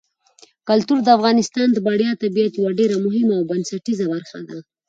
[0.69, 4.57] کلتور د افغانستان د بډایه طبیعت یوه ډېره مهمه او بنسټیزه برخه ده.